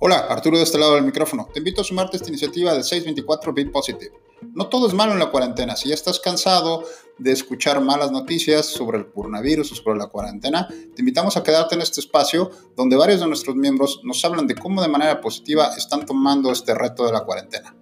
Hola, 0.00 0.26
Arturo 0.28 0.58
de 0.58 0.64
este 0.64 0.76
lado 0.76 0.96
del 0.96 1.04
micrófono. 1.04 1.48
Te 1.52 1.60
invito 1.60 1.80
a 1.80 1.84
sumarte 1.84 2.16
a 2.16 2.18
esta 2.18 2.28
iniciativa 2.28 2.74
de 2.74 2.82
624 2.82 3.54
Be 3.54 3.66
Positive. 3.66 4.12
No 4.52 4.68
todo 4.68 4.88
es 4.88 4.92
malo 4.92 5.12
en 5.12 5.20
la 5.20 5.30
cuarentena. 5.30 5.76
Si 5.76 5.88
ya 5.88 5.94
estás 5.94 6.18
cansado 6.18 6.82
de 7.16 7.30
escuchar 7.30 7.80
malas 7.80 8.10
noticias 8.10 8.66
sobre 8.66 8.98
el 8.98 9.12
coronavirus 9.12 9.70
o 9.70 9.74
sobre 9.76 9.98
la 9.98 10.08
cuarentena, 10.08 10.66
te 10.68 11.00
invitamos 11.00 11.36
a 11.36 11.44
quedarte 11.44 11.76
en 11.76 11.82
este 11.82 12.00
espacio 12.00 12.50
donde 12.76 12.96
varios 12.96 13.20
de 13.20 13.28
nuestros 13.28 13.54
miembros 13.54 14.00
nos 14.02 14.22
hablan 14.24 14.48
de 14.48 14.56
cómo 14.56 14.82
de 14.82 14.88
manera 14.88 15.20
positiva 15.20 15.74
están 15.76 16.04
tomando 16.04 16.50
este 16.50 16.74
reto 16.74 17.06
de 17.06 17.12
la 17.12 17.24
cuarentena. 17.24 17.74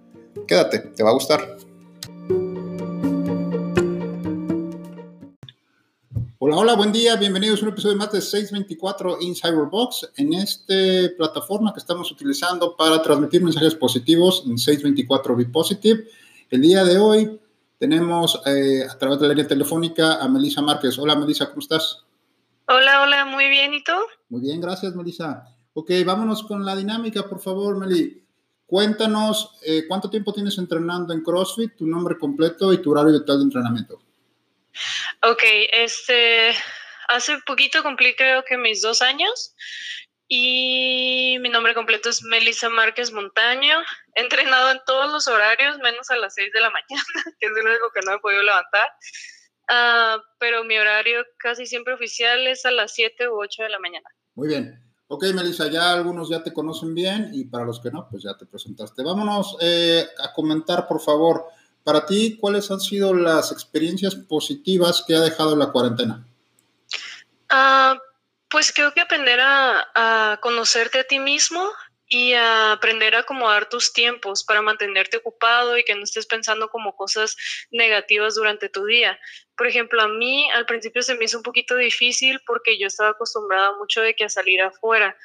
Quédate, 0.47 0.79
te 0.79 1.03
va 1.03 1.09
a 1.09 1.13
gustar. 1.13 1.57
Hola, 6.55 6.61
hola, 6.61 6.75
buen 6.75 6.91
día, 6.91 7.15
bienvenidos 7.15 7.61
a 7.61 7.65
un 7.65 7.71
episodio 7.71 7.97
más 7.97 8.11
de 8.11 8.21
624 8.21 9.17
Inside 9.21 9.55
Box 9.55 10.11
en 10.17 10.33
esta 10.33 10.75
plataforma 11.17 11.73
que 11.73 11.79
estamos 11.79 12.11
utilizando 12.11 12.77
para 12.77 13.01
transmitir 13.01 13.41
mensajes 13.41 13.73
positivos 13.73 14.43
en 14.45 14.59
624 14.59 15.35
Be 15.35 15.45
Positive. 15.47 16.03
El 16.51 16.61
día 16.61 16.83
de 16.83 16.99
hoy 16.99 17.41
tenemos 17.79 18.39
eh, 18.45 18.85
a 18.87 18.95
través 18.99 19.19
de 19.19 19.29
la 19.29 19.33
línea 19.33 19.47
telefónica 19.47 20.21
a 20.21 20.27
Melissa 20.27 20.61
Márquez. 20.61 20.95
Hola, 20.99 21.15
Melissa, 21.15 21.47
¿cómo 21.47 21.61
estás? 21.61 22.03
Hola, 22.67 23.01
hola, 23.01 23.25
muy 23.25 23.49
bien, 23.49 23.73
¿y 23.73 23.83
tú? 23.83 23.93
Muy 24.29 24.41
bien, 24.41 24.61
gracias, 24.61 24.95
Melissa. 24.95 25.47
Ok, 25.73 25.89
vámonos 26.05 26.43
con 26.43 26.63
la 26.63 26.75
dinámica, 26.75 27.27
por 27.27 27.39
favor, 27.39 27.79
Meli. 27.79 28.23
Cuéntanos 28.67 29.55
eh, 29.65 29.85
cuánto 29.87 30.07
tiempo 30.07 30.31
tienes 30.31 30.55
entrenando 30.59 31.15
en 31.15 31.23
CrossFit, 31.23 31.75
tu 31.75 31.87
nombre 31.87 32.15
completo 32.19 32.71
y 32.71 32.77
tu 32.79 32.91
horario 32.91 33.11
de 33.11 33.21
tal 33.21 33.39
de 33.39 33.43
entrenamiento. 33.45 34.03
Ok, 35.21 35.43
este, 35.71 36.55
hace 37.07 37.37
poquito 37.45 37.83
cumplí 37.83 38.15
creo 38.15 38.43
que 38.43 38.57
mis 38.57 38.81
dos 38.81 39.01
años 39.01 39.55
y 40.27 41.37
mi 41.41 41.49
nombre 41.49 41.75
completo 41.75 42.09
es 42.09 42.23
Melissa 42.23 42.69
Márquez 42.69 43.11
Montaño. 43.11 43.79
He 44.15 44.21
entrenado 44.21 44.71
en 44.71 44.79
todos 44.85 45.11
los 45.11 45.27
horarios, 45.27 45.77
menos 45.79 46.09
a 46.09 46.15
las 46.17 46.33
6 46.35 46.51
de 46.53 46.61
la 46.61 46.69
mañana, 46.71 47.37
que 47.39 47.45
es 47.45 47.51
lo 47.51 47.69
único 47.69 47.91
que 47.93 48.01
no 48.05 48.13
he 48.13 48.19
podido 48.19 48.43
levantar. 48.43 48.89
Uh, 49.69 50.21
pero 50.39 50.63
mi 50.63 50.77
horario 50.77 51.23
casi 51.37 51.65
siempre 51.65 51.93
oficial 51.93 52.47
es 52.47 52.65
a 52.65 52.71
las 52.71 52.93
7 52.93 53.29
u 53.29 53.41
8 53.41 53.63
de 53.63 53.69
la 53.69 53.79
mañana. 53.79 54.09
Muy 54.35 54.47
bien. 54.47 54.79
Ok, 55.07 55.25
Melissa, 55.35 55.69
ya 55.69 55.93
algunos 55.93 56.29
ya 56.29 56.41
te 56.41 56.51
conocen 56.51 56.95
bien 56.95 57.29
y 57.33 57.45
para 57.45 57.65
los 57.65 57.79
que 57.79 57.91
no, 57.91 58.07
pues 58.09 58.23
ya 58.23 58.35
te 58.35 58.47
presentaste. 58.47 59.03
Vámonos 59.03 59.57
eh, 59.61 60.07
a 60.17 60.33
comentar, 60.33 60.87
por 60.87 60.99
favor, 60.99 61.45
para 61.83 62.05
ti, 62.05 62.37
¿cuáles 62.39 62.71
han 62.71 62.79
sido 62.79 63.13
las 63.13 63.51
experiencias 63.51 64.15
positivas 64.15 65.03
que 65.05 65.15
ha 65.15 65.19
dejado 65.19 65.55
la 65.55 65.71
cuarentena? 65.71 66.25
Uh, 67.51 67.97
pues 68.49 68.71
creo 68.71 68.93
que 68.93 69.01
aprender 69.01 69.39
a, 69.39 69.87
a, 69.93 70.39
conocerte 70.41 70.99
a 70.99 71.03
ti 71.03 71.19
mismo 71.19 71.69
y 72.07 72.33
a 72.33 72.73
aprender 72.73 73.15
a 73.15 73.19
acomodar 73.19 73.69
tus 73.69 73.91
tiempos 73.91 74.43
para 74.43 74.61
mantenerte 74.61 75.17
ocupado 75.17 75.77
y 75.77 75.83
que 75.83 75.95
no 75.95 76.03
estés 76.03 76.25
pensando 76.25 76.69
como 76.69 76.95
cosas 76.95 77.35
negativas 77.71 78.35
durante 78.35 78.69
tu 78.69 78.85
día. 78.85 79.19
Por 79.57 79.67
ejemplo, 79.67 80.01
a 80.01 80.07
mí 80.07 80.49
al 80.51 80.65
principio 80.65 81.01
se 81.01 81.15
me 81.15 81.25
hizo 81.25 81.37
un 81.37 81.43
poquito 81.43 81.75
difícil 81.75 82.39
porque 82.45 82.77
yo 82.77 82.87
estaba 82.87 83.11
acostumbrada 83.11 83.75
mucho 83.77 84.01
de 84.01 84.15
que 84.15 84.25
a 84.25 84.29
salir 84.29 84.61
afuera 84.61 85.17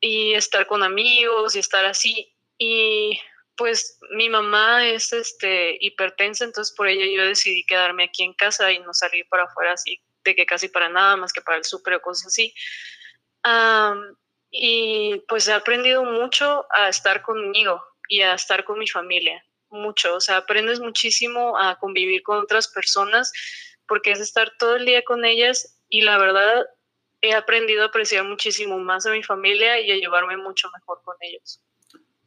y 0.00 0.34
estar 0.34 0.66
con 0.66 0.82
amigos 0.82 1.54
y 1.54 1.60
estar 1.60 1.84
así. 1.84 2.34
Y 2.58 3.18
pues 3.56 3.98
mi 4.10 4.28
mamá 4.28 4.86
es 4.88 5.12
este 5.12 5.78
hipertensa, 5.80 6.44
entonces 6.44 6.74
por 6.76 6.88
ella 6.88 7.06
yo 7.06 7.26
decidí 7.26 7.64
quedarme 7.64 8.04
aquí 8.04 8.22
en 8.22 8.34
casa 8.34 8.72
y 8.72 8.78
no 8.80 8.92
salir 8.94 9.26
para 9.28 9.44
afuera 9.44 9.72
así, 9.72 10.00
de 10.24 10.34
que 10.34 10.46
casi 10.46 10.68
para 10.68 10.88
nada 10.88 11.16
más 11.16 11.32
que 11.32 11.40
para 11.40 11.58
el 11.58 11.64
súper 11.64 11.94
o 11.94 12.02
cosas 12.02 12.26
así. 12.28 12.54
Um, 13.44 14.16
y 14.50 15.22
pues 15.28 15.48
he 15.48 15.52
aprendido 15.52 16.04
mucho 16.04 16.66
a 16.70 16.88
estar 16.88 17.22
conmigo 17.22 17.82
y 18.08 18.22
a 18.22 18.34
estar 18.34 18.64
con 18.64 18.78
mi 18.78 18.88
familia, 18.88 19.44
mucho, 19.70 20.14
o 20.16 20.20
sea, 20.20 20.38
aprendes 20.38 20.80
muchísimo 20.80 21.58
a 21.58 21.78
convivir 21.78 22.22
con 22.22 22.38
otras 22.38 22.68
personas 22.68 23.32
porque 23.86 24.12
es 24.12 24.20
estar 24.20 24.52
todo 24.58 24.76
el 24.76 24.86
día 24.86 25.02
con 25.02 25.24
ellas 25.24 25.80
y 25.88 26.02
la 26.02 26.18
verdad 26.18 26.66
he 27.20 27.34
aprendido 27.34 27.82
a 27.82 27.86
apreciar 27.86 28.24
muchísimo 28.24 28.78
más 28.78 29.06
a 29.06 29.10
mi 29.10 29.22
familia 29.22 29.80
y 29.80 29.90
a 29.90 29.96
llevarme 29.96 30.36
mucho 30.36 30.70
mejor 30.74 31.02
con 31.02 31.16
ellos. 31.20 31.63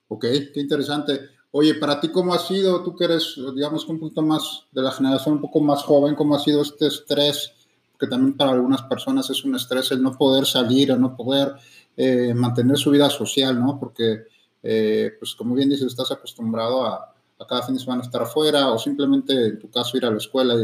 Ok, 0.07 0.25
qué 0.53 0.59
interesante. 0.59 1.29
Oye, 1.51 1.75
para 1.75 1.99
ti, 1.99 2.09
¿cómo 2.09 2.33
ha 2.33 2.39
sido? 2.39 2.83
Tú 2.83 2.95
que 2.95 3.05
eres, 3.05 3.35
digamos, 3.55 3.85
un 3.87 3.99
poquito 3.99 4.21
más 4.21 4.65
de 4.71 4.81
la 4.81 4.91
generación 4.91 5.35
un 5.35 5.41
poco 5.41 5.59
más 5.61 5.83
joven, 5.83 6.15
¿cómo 6.15 6.35
ha 6.35 6.39
sido 6.39 6.61
este 6.61 6.87
estrés? 6.87 7.53
Que 7.99 8.07
también 8.07 8.35
para 8.37 8.51
algunas 8.51 8.83
personas 8.83 9.29
es 9.29 9.43
un 9.43 9.55
estrés 9.55 9.91
el 9.91 10.01
no 10.01 10.17
poder 10.17 10.45
salir, 10.45 10.91
o 10.91 10.97
no 10.97 11.15
poder 11.15 11.55
eh, 11.95 12.33
mantener 12.33 12.77
su 12.77 12.91
vida 12.91 13.09
social, 13.09 13.59
¿no? 13.59 13.79
Porque, 13.79 14.27
eh, 14.61 15.15
pues 15.19 15.35
como 15.35 15.55
bien 15.55 15.69
dices, 15.69 15.87
estás 15.87 16.11
acostumbrado 16.11 16.85
a, 16.85 17.13
a, 17.39 17.47
cada 17.47 17.63
fin 17.63 17.75
de 17.75 17.81
semana 17.81 18.03
estar 18.03 18.21
afuera 18.21 18.71
o 18.71 18.77
simplemente, 18.77 19.33
en 19.33 19.59
tu 19.59 19.71
caso, 19.71 19.97
ir 19.97 20.05
a 20.05 20.11
la 20.11 20.17
escuela. 20.17 20.55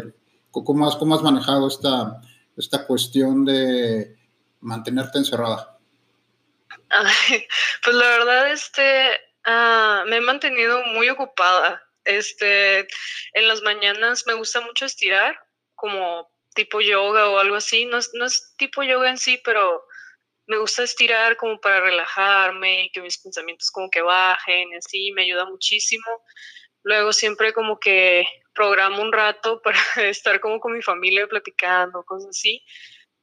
¿cómo, 0.52 0.88
has, 0.88 0.96
¿Cómo 0.96 1.16
has 1.16 1.24
manejado 1.24 1.68
esta, 1.68 2.22
esta 2.56 2.86
cuestión 2.86 3.46
de 3.46 4.16
mantenerte 4.62 5.18
encerrada? 5.18 5.78
Pues 7.84 7.96
la 7.96 8.08
verdad, 8.08 8.52
este, 8.52 9.10
Ah, 9.46 10.04
me 10.08 10.18
he 10.18 10.22
mantenido 10.22 10.84
muy 10.86 11.10
ocupada. 11.10 11.82
Este, 12.06 12.80
en 13.34 13.48
las 13.48 13.62
mañanas 13.62 14.26
me 14.28 14.34
gusta 14.34 14.62
mucho 14.62 14.86
estirar, 14.86 15.38
como 15.76 16.30
tipo 16.56 16.82
yoga 16.82 17.30
o 17.30 17.40
algo 17.40 17.56
así. 17.56 17.86
No 17.86 17.98
es, 17.98 18.12
no 18.14 18.26
es 18.26 18.54
tipo 18.58 18.84
yoga 18.84 19.10
en 19.10 19.18
sí, 19.18 19.42
pero 19.44 19.84
me 20.48 20.58
gusta 20.58 20.84
estirar 20.84 21.38
como 21.38 21.60
para 21.60 21.82
relajarme 21.82 22.86
y 22.86 22.92
que 22.92 23.02
mis 23.02 23.18
pensamientos 23.22 23.72
como 23.72 23.90
que 23.90 24.02
bajen 24.02 24.70
así, 24.76 25.12
me 25.14 25.24
ayuda 25.24 25.46
muchísimo. 25.46 26.06
Luego 26.84 27.14
siempre 27.14 27.54
como 27.54 27.80
que 27.80 28.26
programo 28.54 29.02
un 29.02 29.14
rato 29.14 29.62
para 29.64 29.80
estar 29.98 30.40
como 30.40 30.60
con 30.60 30.74
mi 30.74 30.82
familia 30.82 31.28
platicando, 31.28 32.04
cosas 32.04 32.30
así 32.30 32.64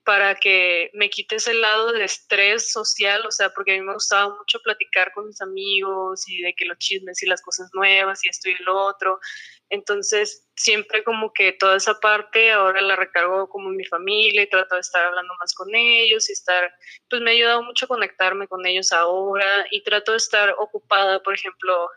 para 0.04 0.34
que 0.34 0.90
me 0.94 1.10
quite 1.10 1.36
ese 1.36 1.54
lado 1.54 1.92
de 1.92 2.04
estrés 2.04 2.72
social, 2.72 3.24
o 3.26 3.30
sea, 3.30 3.50
porque 3.50 3.72
a 3.72 3.78
mí 3.78 3.82
me 3.82 3.94
gustaba 3.94 4.34
mucho 4.34 4.60
platicar 4.60 5.12
con 5.12 5.26
mis 5.26 5.40
amigos 5.40 6.28
y 6.28 6.42
de 6.42 6.54
que 6.54 6.64
los 6.64 6.78
chismes 6.78 7.22
y 7.22 7.26
las 7.26 7.42
cosas 7.42 7.70
nuevas 7.74 8.24
y 8.24 8.28
esto 8.28 8.48
y 8.48 8.56
lo 8.62 8.76
otro. 8.76 9.20
Entonces, 9.68 10.48
siempre 10.56 11.04
como 11.04 11.32
que 11.32 11.52
toda 11.52 11.76
esa 11.76 12.00
parte 12.00 12.50
ahora 12.50 12.80
la 12.80 12.96
recargo 12.96 13.48
como 13.48 13.70
mi 13.70 13.84
familia 13.84 14.42
y 14.42 14.48
trato 14.48 14.74
de 14.74 14.80
estar 14.80 15.04
hablando 15.04 15.32
más 15.38 15.54
con 15.54 15.74
ellos 15.74 16.28
y 16.28 16.32
estar, 16.32 16.72
pues 17.08 17.22
me 17.22 17.30
ha 17.30 17.34
ayudado 17.34 17.62
mucho 17.62 17.84
a 17.84 17.88
conectarme 17.88 18.48
con 18.48 18.66
ellos 18.66 18.92
ahora 18.92 19.66
y 19.70 19.82
trato 19.82 20.12
de 20.12 20.18
estar 20.18 20.54
ocupada, 20.58 21.22
por 21.22 21.34
ejemplo, 21.34 21.88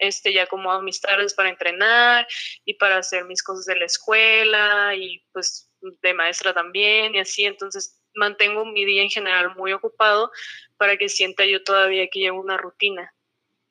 este, 0.00 0.32
ya 0.32 0.46
como 0.46 0.72
a 0.72 0.82
mis 0.82 1.00
tardes 1.00 1.34
para 1.34 1.50
entrenar 1.50 2.26
y 2.64 2.74
para 2.74 2.98
hacer 2.98 3.24
mis 3.26 3.42
cosas 3.42 3.66
de 3.66 3.76
la 3.76 3.84
escuela 3.84 4.94
y 4.96 5.22
pues 5.32 5.70
de 5.80 6.14
maestra 6.14 6.52
también 6.52 7.14
y 7.14 7.20
así, 7.20 7.44
entonces 7.44 8.00
mantengo 8.14 8.64
mi 8.64 8.84
día 8.84 9.02
en 9.02 9.10
general 9.10 9.54
muy 9.56 9.72
ocupado 9.72 10.30
para 10.76 10.96
que 10.96 11.08
sienta 11.08 11.44
yo 11.46 11.62
todavía 11.62 12.08
que 12.10 12.20
llevo 12.20 12.40
una 12.40 12.56
rutina. 12.56 13.14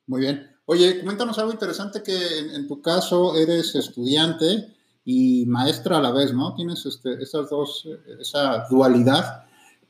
Muy 0.08 0.22
bien. 0.22 0.56
Oye, 0.66 1.00
coméntanos 1.00 1.38
algo 1.40 1.52
interesante 1.52 2.04
que 2.04 2.16
en, 2.56 2.68
tu 2.68 2.82
caso 2.82 3.36
eres 3.36 3.74
estudiante 3.76 4.76
y 5.04 5.46
maestra 5.48 5.98
a 5.98 6.02
la 6.02 6.12
vez, 6.12 6.32
¿no? 6.34 6.54
Tienes 6.56 6.86
este, 6.86 7.22
esas 7.22 7.50
dos, 7.50 7.88
esa 8.20 8.68
dualidad. 8.70 9.46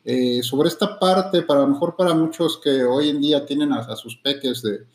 Eh, 0.06 0.42
sobre 0.42 0.70
esta 0.70 0.98
parte, 0.98 1.42
para 1.42 1.62
lo 1.62 1.68
mejor 1.68 1.98
para 1.98 2.14
muchos 2.14 2.58
que 2.58 2.84
hoy 2.86 3.10
en 3.10 3.20
día 3.20 3.46
tienen 3.46 3.74
a, 3.74 3.80
a 3.80 3.96
sus 3.98 4.16
peques 4.18 4.62
de, 4.62 4.86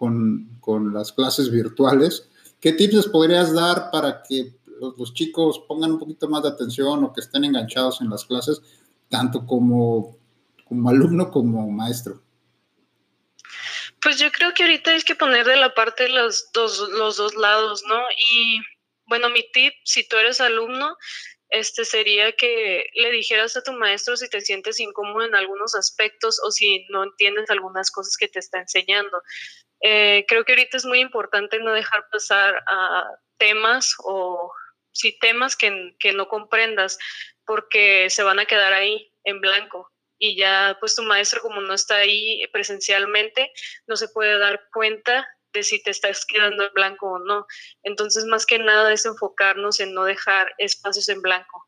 con, 0.00 0.56
con, 0.62 0.94
las 0.94 1.12
clases 1.12 1.50
virtuales, 1.50 2.26
¿qué 2.58 2.72
tips 2.72 2.94
les 2.94 3.06
podrías 3.08 3.52
dar 3.52 3.90
para 3.90 4.22
que 4.22 4.54
los, 4.96 5.12
chicos 5.12 5.62
pongan 5.68 5.92
un 5.92 5.98
poquito 5.98 6.26
más 6.26 6.42
de 6.42 6.48
atención 6.48 7.04
o 7.04 7.12
que 7.12 7.20
estén 7.20 7.44
enganchados 7.44 8.00
en 8.00 8.08
las 8.08 8.24
clases, 8.24 8.62
tanto 9.10 9.44
como, 9.44 10.16
como 10.64 10.88
alumno 10.88 11.30
como 11.30 11.70
maestro? 11.70 12.22
Pues 14.00 14.18
yo 14.18 14.32
creo 14.32 14.54
que 14.54 14.62
ahorita 14.62 14.92
hay 14.92 15.02
que 15.02 15.14
poner 15.14 15.44
de 15.44 15.58
la 15.58 15.74
parte 15.74 16.08
los 16.08 16.50
dos, 16.54 16.78
los 16.96 17.18
dos 17.18 17.34
lados, 17.34 17.82
¿no? 17.86 18.00
Y 18.16 18.58
bueno, 19.04 19.28
mi 19.28 19.44
tip, 19.52 19.74
si 19.84 20.08
tú 20.08 20.16
eres 20.16 20.40
alumno, 20.40 20.96
este 21.50 21.84
sería 21.84 22.32
que 22.32 22.86
le 22.94 23.10
dijeras 23.10 23.56
a 23.56 23.62
tu 23.62 23.72
maestro 23.72 24.16
si 24.16 24.28
te 24.28 24.40
sientes 24.40 24.78
incómodo 24.80 25.24
en 25.24 25.34
algunos 25.34 25.74
aspectos 25.74 26.40
o 26.44 26.50
si 26.50 26.86
no 26.90 27.04
entiendes 27.04 27.50
algunas 27.50 27.90
cosas 27.90 28.16
que 28.16 28.28
te 28.28 28.38
está 28.38 28.60
enseñando. 28.60 29.20
Eh, 29.82 30.24
creo 30.28 30.44
que 30.44 30.52
ahorita 30.52 30.76
es 30.76 30.84
muy 30.84 31.00
importante 31.00 31.58
no 31.58 31.72
dejar 31.72 32.06
pasar 32.10 32.62
temas 33.38 33.94
o 34.04 34.52
sí, 34.92 35.18
temas 35.18 35.56
que, 35.56 35.96
que 35.98 36.12
no 36.12 36.28
comprendas 36.28 36.98
porque 37.44 38.08
se 38.10 38.22
van 38.22 38.38
a 38.38 38.46
quedar 38.46 38.72
ahí 38.72 39.12
en 39.24 39.40
blanco 39.40 39.90
y 40.18 40.36
ya 40.36 40.76
pues 40.78 40.94
tu 40.94 41.02
maestro 41.02 41.40
como 41.40 41.60
no 41.62 41.74
está 41.74 41.96
ahí 41.96 42.42
presencialmente 42.52 43.50
no 43.86 43.96
se 43.96 44.08
puede 44.08 44.38
dar 44.38 44.68
cuenta 44.72 45.26
de 45.52 45.62
si 45.62 45.82
te 45.82 45.90
estás 45.90 46.24
quedando 46.26 46.64
en 46.64 46.72
blanco 46.72 47.12
o 47.12 47.18
no. 47.18 47.46
Entonces 47.82 48.24
más 48.24 48.46
que 48.46 48.58
nada 48.58 48.92
es 48.92 49.04
enfocarnos 49.06 49.80
en 49.80 49.94
no 49.94 50.04
dejar 50.04 50.52
espacios 50.58 51.08
en 51.08 51.22
blanco. 51.22 51.66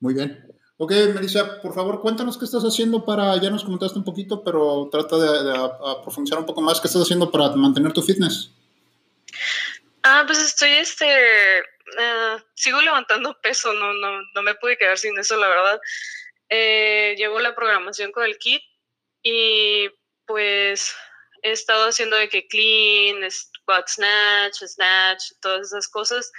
Muy 0.00 0.14
bien. 0.14 0.44
Ok, 0.78 0.90
Melissa, 1.14 1.60
por 1.62 1.74
favor, 1.74 2.00
cuéntanos 2.00 2.36
qué 2.36 2.44
estás 2.44 2.64
haciendo 2.64 3.04
para, 3.04 3.36
ya 3.40 3.50
nos 3.50 3.62
comentaste 3.62 3.98
un 3.98 4.04
poquito, 4.04 4.42
pero 4.42 4.88
trata 4.90 5.16
de, 5.16 5.70
profundizar 6.02 6.40
un 6.40 6.46
poco 6.46 6.60
más, 6.60 6.80
¿qué 6.80 6.88
estás 6.88 7.02
haciendo 7.02 7.30
para 7.30 7.50
mantener 7.50 7.92
tu 7.92 8.02
fitness? 8.02 8.50
Ah, 10.02 10.24
pues 10.26 10.42
estoy, 10.42 10.70
este, 10.70 11.60
eh, 11.60 12.36
sigo 12.54 12.80
levantando 12.80 13.38
peso, 13.40 13.72
no, 13.74 13.92
no, 13.92 14.22
no 14.34 14.42
me 14.42 14.56
pude 14.56 14.76
quedar 14.76 14.98
sin 14.98 15.16
eso, 15.16 15.36
la 15.36 15.46
verdad. 15.46 15.80
Eh, 16.48 17.14
llevo 17.16 17.38
la 17.38 17.54
programación 17.54 18.10
con 18.10 18.24
el 18.24 18.36
kit 18.38 18.62
y 19.22 19.88
pues 20.26 20.96
he 21.42 21.52
estado 21.52 21.88
haciendo 21.88 22.16
de 22.16 22.28
que 22.28 22.46
clean, 22.48 23.28
squat 23.30 23.88
snatch, 23.88 24.62
snatch, 24.64 25.32
todas 25.40 25.68
esas 25.68 25.88
cosas, 25.88 26.30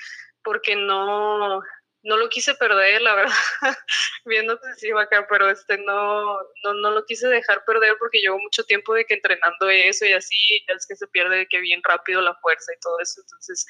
porque 0.44 0.75
no, 0.75 1.61
no 2.03 2.17
lo 2.17 2.29
quise 2.29 2.53
perder, 2.55 3.01
la 3.01 3.15
verdad, 3.15 3.33
viendo 4.25 4.59
se 4.77 4.89
iba 4.89 5.01
acá, 5.01 5.25
pero 5.29 5.50
este 5.50 5.77
no, 5.77 6.38
no, 6.63 6.73
no 6.73 6.91
lo 6.91 7.05
quise 7.05 7.27
dejar 7.27 7.63
perder 7.65 7.95
porque 7.97 8.19
llevo 8.19 8.38
mucho 8.39 8.63
tiempo 8.65 8.94
de 8.94 9.05
que 9.05 9.15
entrenando 9.15 9.69
eso 9.69 10.05
y 10.05 10.13
así, 10.13 10.35
es 10.67 10.85
que 10.88 10.95
se 10.95 11.07
pierde 11.07 11.38
de 11.38 11.47
que 11.47 11.61
bien 11.61 11.81
rápido 11.83 12.21
la 12.21 12.35
fuerza 12.35 12.73
y 12.73 12.79
todo 12.81 13.00
eso, 13.00 13.21
entonces 13.21 13.65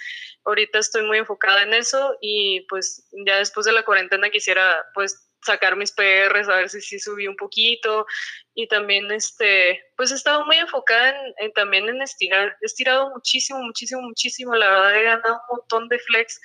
ahorita 0.45 0.79
estoy 0.79 1.03
muy 1.03 1.19
enfocada 1.19 1.61
en 1.61 1.73
eso 1.73 2.17
y 2.21 2.65
pues 2.69 3.07
ya 3.25 3.37
después 3.37 3.65
de 3.65 3.71
la 3.73 3.83
cuarentena 3.83 4.29
quisiera 4.29 4.83
pues 4.95 5.29
sacar 5.45 5.75
mis 5.75 5.91
PRs, 5.91 6.49
a 6.49 6.57
ver 6.57 6.69
si 6.69 6.81
sí 6.81 6.99
subí 6.99 7.27
un 7.27 7.35
poquito. 7.35 8.05
Y 8.53 8.67
también 8.67 9.11
este, 9.11 9.83
pues 9.97 10.11
he 10.11 10.15
estado 10.15 10.45
muy 10.45 10.57
enfocada 10.57 11.15
en, 11.37 11.53
también 11.53 11.89
en 11.89 12.01
estirar, 12.01 12.55
he 12.61 12.65
estirado 12.65 13.09
muchísimo, 13.11 13.59
muchísimo, 13.61 14.01
muchísimo, 14.01 14.55
la 14.55 14.69
verdad 14.69 14.95
he 14.95 15.03
ganado 15.03 15.41
un 15.49 15.57
montón 15.57 15.87
de 15.89 15.99
flex, 15.99 16.39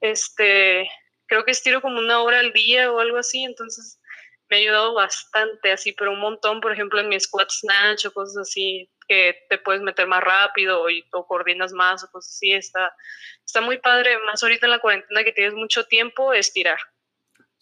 este, 0.00 0.90
creo 1.26 1.44
que 1.44 1.52
estiro 1.52 1.80
como 1.80 1.98
una 1.98 2.20
hora 2.20 2.40
al 2.40 2.52
día 2.52 2.90
o 2.90 2.98
algo 2.98 3.18
así, 3.18 3.44
entonces 3.44 4.00
me 4.48 4.56
ha 4.56 4.60
ayudado 4.60 4.94
bastante 4.94 5.72
así, 5.72 5.92
pero 5.92 6.12
un 6.12 6.20
montón, 6.20 6.60
por 6.60 6.72
ejemplo, 6.72 7.00
en 7.00 7.08
mi 7.08 7.18
squat 7.18 7.50
snatch 7.50 8.06
o 8.06 8.12
cosas 8.12 8.48
así, 8.48 8.90
que 9.08 9.46
te 9.48 9.58
puedes 9.58 9.80
meter 9.80 10.06
más 10.06 10.22
rápido 10.22 10.90
y, 10.90 11.04
o 11.12 11.26
coordinas 11.26 11.72
más 11.72 12.04
o 12.04 12.10
cosas 12.10 12.34
así, 12.34 12.52
está, 12.52 12.94
está 13.46 13.60
muy 13.62 13.78
padre, 13.78 14.18
más 14.26 14.42
ahorita 14.42 14.66
en 14.66 14.72
la 14.72 14.80
cuarentena 14.80 15.24
que 15.24 15.32
tienes 15.32 15.54
mucho 15.54 15.86
tiempo, 15.86 16.34
estirar. 16.34 16.78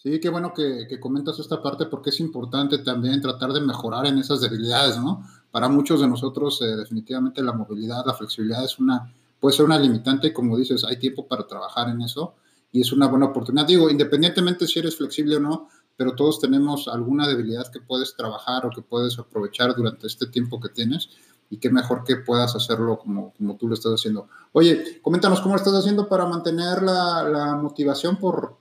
Sí, 0.02 0.18
qué 0.18 0.30
bueno 0.30 0.54
que, 0.54 0.86
que, 0.88 0.98
comentas 0.98 1.38
esta 1.38 1.62
parte 1.62 1.84
porque 1.84 2.08
es 2.08 2.20
importante 2.20 2.78
también 2.78 3.20
tratar 3.20 3.52
de 3.52 3.60
mejorar 3.60 4.06
en 4.06 4.16
esas 4.16 4.40
debilidades, 4.40 4.96
¿no? 4.96 5.22
Para 5.50 5.68
muchos 5.68 6.00
de 6.00 6.08
nosotros, 6.08 6.62
eh, 6.62 6.74
definitivamente 6.74 7.42
la 7.42 7.52
movilidad, 7.52 8.06
la 8.06 8.14
flexibilidad 8.14 8.64
es 8.64 8.78
una, 8.78 9.12
puede 9.38 9.54
ser 9.54 9.66
una 9.66 9.78
limitante, 9.78 10.32
como 10.32 10.56
dices, 10.56 10.84
hay 10.84 10.96
tiempo 10.96 11.28
para 11.28 11.46
trabajar 11.46 11.90
en 11.90 12.00
eso 12.00 12.32
y 12.72 12.80
es 12.80 12.92
una 12.92 13.08
buena 13.08 13.26
oportunidad. 13.26 13.66
Digo, 13.66 13.90
independientemente 13.90 14.66
si 14.66 14.78
eres 14.78 14.96
flexible 14.96 15.36
o 15.36 15.40
no, 15.40 15.68
pero 15.98 16.14
todos 16.14 16.40
tenemos 16.40 16.88
alguna 16.88 17.28
debilidad 17.28 17.70
que 17.70 17.80
puedes 17.80 18.16
trabajar 18.16 18.64
o 18.64 18.70
que 18.70 18.80
puedes 18.80 19.18
aprovechar 19.18 19.74
durante 19.76 20.06
este 20.06 20.28
tiempo 20.28 20.60
que 20.60 20.70
tienes 20.70 21.10
y 21.50 21.58
qué 21.58 21.68
mejor 21.68 22.04
que 22.04 22.16
puedas 22.16 22.56
hacerlo 22.56 22.98
como, 22.98 23.34
como 23.36 23.56
tú 23.58 23.68
lo 23.68 23.74
estás 23.74 23.92
haciendo. 23.92 24.28
Oye, 24.52 25.02
coméntanos 25.02 25.42
cómo 25.42 25.56
estás 25.56 25.74
haciendo 25.74 26.08
para 26.08 26.24
mantener 26.24 26.80
la, 26.80 27.22
la 27.24 27.54
motivación 27.56 28.16
por, 28.16 28.59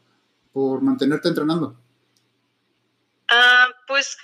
por 0.53 0.81
mantenerte 0.81 1.27
entrenando. 1.27 1.79
Ah, 3.27 3.67
pues 3.87 4.17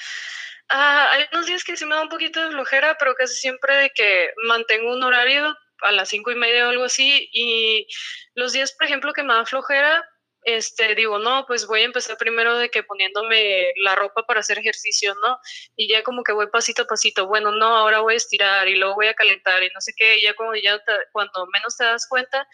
ah, 0.70 1.10
hay 1.12 1.26
unos 1.32 1.46
días 1.46 1.64
que 1.64 1.78
sí 1.78 1.86
me 1.86 1.96
da 1.96 2.02
un 2.02 2.10
poquito 2.10 2.44
de 2.44 2.52
flojera, 2.52 2.96
pero 3.00 3.16
casi 3.16 3.36
siempre 3.36 3.76
de 3.76 3.90
que 3.92 4.32
mantengo 4.48 4.94
un 4.94 5.04
horario 5.04 5.56
a 5.82 5.92
las 5.92 6.10
cinco 6.10 6.32
y 6.32 6.36
media 6.36 6.66
o 6.66 6.70
algo 6.70 6.86
así. 6.86 7.30
Y 7.32 7.88
los 8.34 8.54
días, 8.54 8.72
por 8.72 8.86
ejemplo, 8.86 9.14
que 9.14 9.24
me 9.24 9.34
da 9.34 9.46
flojera, 9.46 10.04
este, 10.46 10.94
digo, 10.94 11.18
no, 11.18 11.46
pues 11.48 11.66
voy 11.66 11.82
a 11.82 11.86
empezar 11.86 12.18
primero 12.18 12.58
de 12.58 12.70
que 12.70 12.84
poniéndome 12.84 13.74
la 13.84 13.96
ropa 13.96 14.24
para 14.28 14.42
hacer 14.42 14.60
ejercicio, 14.60 15.16
¿no? 15.16 15.40
Y 15.76 15.90
ya 15.90 16.04
como 16.04 16.24
que 16.24 16.34
voy 16.34 16.48
pasito 16.48 16.84
a 16.84 16.88
pasito, 16.88 17.28
bueno, 17.28 17.52
no, 17.52 17.76
ahora 17.76 18.02
voy 18.02 18.14
a 18.14 18.18
estirar 18.18 18.68
y 18.68 18.76
luego 18.76 18.94
voy 18.94 19.08
a 19.08 19.16
calentar 19.16 19.64
y 19.64 19.70
no 19.74 19.82
sé 19.82 19.94
qué, 19.98 20.20
y 20.20 20.24
ya 20.24 20.36
cuando, 20.36 20.56
ya 20.56 20.80
cuando 21.12 21.48
menos 21.48 21.76
te 21.76 21.86
das 21.86 22.08
cuenta, 22.08 22.48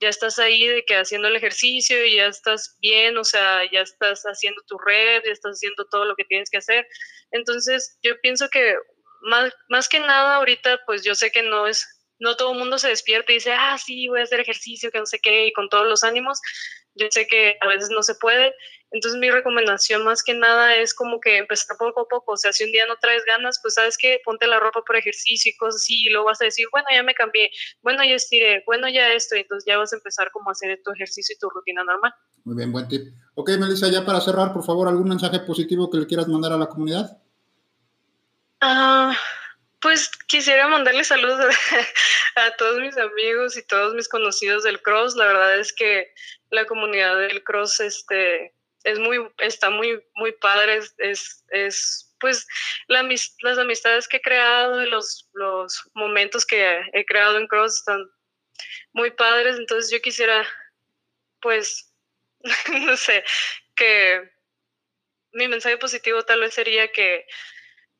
ya 0.00 0.08
estás 0.08 0.38
ahí 0.38 0.66
de 0.66 0.84
que 0.84 0.96
haciendo 0.96 1.28
el 1.28 1.36
ejercicio 1.36 2.04
y 2.04 2.16
ya 2.16 2.26
estás 2.26 2.76
bien, 2.80 3.16
o 3.16 3.24
sea, 3.24 3.62
ya 3.70 3.80
estás 3.80 4.22
haciendo 4.24 4.62
tu 4.66 4.78
red, 4.78 5.22
ya 5.24 5.32
estás 5.32 5.56
haciendo 5.56 5.86
todo 5.86 6.04
lo 6.04 6.14
que 6.16 6.24
tienes 6.24 6.50
que 6.50 6.58
hacer. 6.58 6.86
Entonces, 7.30 7.98
yo 8.02 8.20
pienso 8.20 8.48
que 8.50 8.76
más, 9.22 9.52
más 9.68 9.88
que 9.88 10.00
nada 10.00 10.36
ahorita, 10.36 10.80
pues 10.86 11.04
yo 11.04 11.14
sé 11.14 11.30
que 11.30 11.42
no 11.42 11.66
es 11.66 11.95
no 12.18 12.36
todo 12.36 12.52
el 12.52 12.58
mundo 12.58 12.78
se 12.78 12.88
despierta 12.88 13.32
y 13.32 13.36
dice, 13.36 13.52
ah, 13.52 13.76
sí, 13.78 14.08
voy 14.08 14.20
a 14.20 14.24
hacer 14.24 14.40
ejercicio, 14.40 14.90
que 14.90 14.98
no 14.98 15.06
sé 15.06 15.18
qué, 15.20 15.46
y 15.46 15.52
con 15.52 15.68
todos 15.68 15.86
los 15.86 16.04
ánimos. 16.04 16.40
Yo 16.94 17.06
sé 17.10 17.26
que 17.26 17.56
a 17.60 17.68
veces 17.68 17.90
no 17.90 18.02
se 18.02 18.14
puede. 18.14 18.54
Entonces 18.90 19.20
mi 19.20 19.30
recomendación 19.30 20.04
más 20.04 20.22
que 20.22 20.32
nada 20.32 20.76
es 20.76 20.94
como 20.94 21.20
que 21.20 21.36
empezar 21.36 21.76
poco 21.76 22.02
a 22.02 22.08
poco. 22.08 22.32
O 22.32 22.36
sea, 22.36 22.52
si 22.52 22.64
un 22.64 22.72
día 22.72 22.86
no 22.86 22.96
traes 22.96 23.22
ganas, 23.26 23.58
pues 23.60 23.74
sabes 23.74 23.98
que 23.98 24.20
ponte 24.24 24.46
la 24.46 24.60
ropa 24.60 24.82
por 24.86 24.96
ejercicio 24.96 25.50
y 25.50 25.56
cosas 25.56 25.82
así, 25.82 26.06
y 26.06 26.10
luego 26.10 26.26
vas 26.26 26.40
a 26.40 26.44
decir, 26.44 26.66
bueno, 26.70 26.86
ya 26.90 27.02
me 27.02 27.14
cambié, 27.14 27.50
bueno, 27.82 28.02
ya 28.04 28.14
estiré, 28.14 28.62
bueno, 28.64 28.88
ya 28.88 29.12
esto, 29.12 29.36
y 29.36 29.40
entonces 29.40 29.66
ya 29.66 29.76
vas 29.76 29.92
a 29.92 29.96
empezar 29.96 30.30
como 30.30 30.48
a 30.48 30.52
hacer 30.52 30.80
tu 30.82 30.92
ejercicio 30.92 31.34
y 31.34 31.38
tu 31.38 31.50
rutina 31.50 31.84
normal. 31.84 32.14
Muy 32.44 32.56
bien, 32.56 32.72
buen 32.72 32.88
tip. 32.88 33.12
Ok, 33.34 33.50
Melissa, 33.58 33.88
ya 33.88 34.06
para 34.06 34.20
cerrar, 34.20 34.52
por 34.52 34.64
favor, 34.64 34.88
algún 34.88 35.08
mensaje 35.08 35.40
positivo 35.40 35.90
que 35.90 35.98
le 35.98 36.06
quieras 36.06 36.28
mandar 36.28 36.52
a 36.52 36.56
la 36.56 36.68
comunidad. 36.68 37.18
Ah... 38.60 39.14
Pues 39.86 40.10
quisiera 40.26 40.66
mandarle 40.66 41.04
saludos 41.04 41.38
a, 42.34 42.50
todos 42.56 42.80
mis 42.80 42.96
amigos 42.96 43.56
y 43.56 43.62
todos 43.62 43.94
mis 43.94 44.08
conocidos 44.08 44.64
del 44.64 44.82
cross. 44.82 45.14
La 45.14 45.26
verdad 45.26 45.60
es 45.60 45.72
que 45.72 46.12
la 46.50 46.66
comunidad 46.66 47.16
del 47.16 47.44
cross 47.44 47.78
este, 47.78 48.52
es 48.82 48.98
muy, 48.98 49.24
está 49.38 49.70
muy, 49.70 50.04
muy 50.16 50.32
padre. 50.32 50.78
Es, 50.98 51.44
es, 51.50 52.12
pues 52.18 52.48
las 52.88 53.58
amistades 53.58 54.08
que 54.08 54.16
he 54.16 54.20
creado 54.20 54.82
y 54.82 54.90
los, 54.90 55.30
los 55.34 55.88
momentos 55.94 56.44
que 56.44 56.82
he 56.92 57.04
creado 57.06 57.38
en 57.38 57.46
cross 57.46 57.76
están 57.76 58.10
muy 58.92 59.12
padres. 59.12 59.56
Entonces 59.56 59.88
yo 59.92 60.02
quisiera, 60.02 60.44
pues, 61.40 61.94
no 62.72 62.96
sé, 62.96 63.22
que 63.76 64.32
mi 65.30 65.46
mensaje 65.46 65.78
positivo 65.78 66.24
tal 66.24 66.40
vez 66.40 66.54
sería 66.54 66.90
que 66.90 67.24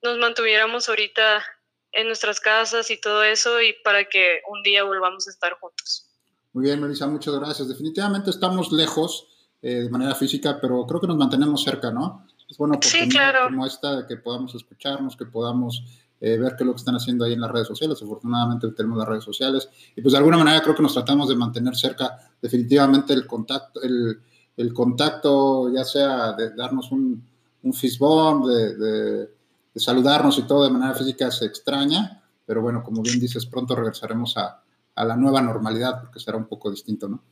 nos 0.03 0.19
mantuviéramos 0.19 0.89
ahorita 0.89 1.47
en 1.97 2.07
nuestras 2.07 2.41
casas 2.41 2.91
y 2.91 3.01
todo 3.01 3.25
eso 3.25 3.61
y 3.61 3.75
para 3.83 4.05
que 4.05 4.41
un 4.51 4.63
día 4.63 4.85
volvamos 4.85 5.27
a 5.27 5.31
estar 5.31 5.55
juntos. 5.59 6.07
Muy 6.53 6.65
bien, 6.65 6.81
Melissa, 6.81 7.07
muchas 7.07 7.35
gracias. 7.35 7.69
Definitivamente 7.69 8.31
estamos 8.31 8.71
lejos 8.71 9.27
eh, 9.63 9.83
de 9.83 9.91
manera 9.91 10.15
física, 10.15 10.59
pero 10.61 10.87
creo 10.87 11.01
que 11.01 11.07
nos 11.07 11.17
mantenemos 11.17 11.63
cerca, 11.63 11.91
¿no? 11.91 12.27
Es 12.49 12.59
bueno 12.59 12.79
sí, 12.83 13.09
claro. 13.09 13.47
como 13.47 13.67
esta, 13.67 14.07
que 14.07 14.19
podamos 14.19 14.55
escucharnos, 14.55 15.17
que 15.17 15.25
podamos 15.25 15.83
eh, 16.21 16.37
ver 16.39 16.55
qué 16.57 16.63
es 16.63 16.67
lo 16.67 16.73
que 16.73 16.79
están 16.79 16.95
haciendo 16.95 17.25
ahí 17.25 17.33
en 17.33 17.41
las 17.41 17.51
redes 17.51 17.67
sociales. 17.67 18.01
Afortunadamente 18.03 18.71
tenemos 18.73 18.99
las 18.99 19.09
redes 19.09 19.25
sociales 19.25 19.69
y 19.97 20.03
pues 20.03 20.13
de 20.13 20.19
alguna 20.19 20.37
manera 20.37 20.61
creo 20.63 20.75
que 20.75 20.83
nos 20.83 20.93
tratamos 20.93 21.29
de 21.29 21.37
mantener 21.37 21.75
cerca 21.77 22.19
definitivamente 22.41 23.15
el 23.15 23.27
contacto, 23.27 23.83
el, 23.83 24.21
el 24.57 24.73
contacto 24.75 25.73
ya 25.73 25.85
sea 25.85 26.33
de 26.33 26.55
darnos 26.55 26.93
un, 26.93 27.27
un 27.63 27.73
fist 27.75 28.01
de 28.01 28.77
de 28.77 29.36
saludarnos 29.81 30.39
y 30.39 30.43
todo 30.43 30.65
de 30.65 30.71
manera 30.71 30.95
física 30.95 31.31
se 31.31 31.47
extraña, 31.47 32.23
pero 32.47 32.63
bueno, 32.63 32.83
como 32.83 33.03
bien 33.03 33.21
dices, 33.21 33.47
pronto 33.47 33.75
regresaremos 33.75 34.37
a, 34.37 34.63
a 34.95 35.05
la 35.05 35.17
nueva 35.17 35.41
normalidad 35.43 36.01
porque 36.01 36.21
será 36.21 36.37
un 36.37 36.47
poco 36.47 36.71
distinto, 36.71 37.09
¿no? 37.09 37.23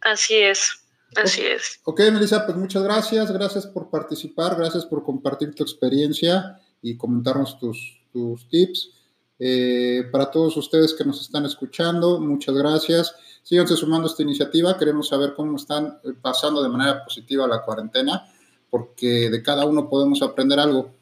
Así 0.00 0.34
es. 0.34 0.86
Así 1.14 1.42
es. 1.42 1.80
Ok, 1.84 2.00
Melissa, 2.12 2.44
pues 2.44 2.58
muchas 2.58 2.82
gracias. 2.82 3.30
Gracias 3.30 3.66
por 3.66 3.90
participar, 3.90 4.56
gracias 4.56 4.84
por 4.84 5.04
compartir 5.04 5.54
tu 5.54 5.62
experiencia 5.62 6.60
y 6.82 6.96
comentarnos 6.96 7.58
tus, 7.58 8.00
tus 8.12 8.48
tips. 8.48 8.90
Eh, 9.38 10.08
para 10.10 10.30
todos 10.30 10.56
ustedes 10.56 10.94
que 10.94 11.04
nos 11.04 11.20
están 11.20 11.44
escuchando, 11.44 12.20
muchas 12.20 12.54
gracias. 12.54 13.14
Síganse 13.42 13.76
sumando 13.76 14.08
a 14.08 14.10
esta 14.10 14.22
iniciativa. 14.22 14.76
Queremos 14.78 15.08
saber 15.08 15.34
cómo 15.34 15.56
están 15.56 15.98
eh, 16.04 16.12
pasando 16.20 16.62
de 16.62 16.68
manera 16.68 17.04
positiva 17.04 17.46
la 17.46 17.62
cuarentena, 17.62 18.26
porque 18.70 19.30
de 19.30 19.42
cada 19.42 19.64
uno 19.64 19.88
podemos 19.88 20.22
aprender 20.22 20.58
algo 20.58 20.94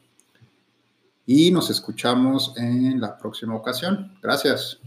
y 1.25 1.51
nos 1.51 1.69
escuchamos 1.69 2.53
en 2.57 2.99
la 2.99 3.17
próxima 3.17 3.55
ocasión. 3.55 4.17
Gracias. 4.21 4.79